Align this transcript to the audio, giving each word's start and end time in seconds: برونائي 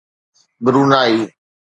برونائي 0.63 1.33